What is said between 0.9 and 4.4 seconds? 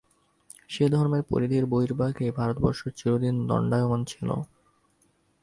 ধর্মের পরিধির বহির্ভাগেই ভারতবর্ষ চিরদিন দণ্ডায়মান ছিল।